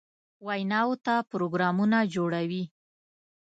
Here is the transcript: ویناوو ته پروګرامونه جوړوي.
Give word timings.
ویناوو 0.47 0.95
ته 1.05 1.15
پروګرامونه 1.31 1.97
جوړوي. 2.15 2.63